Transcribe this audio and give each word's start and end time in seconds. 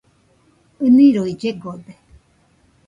ɨniroi 0.85 1.33
llegode. 1.41 1.93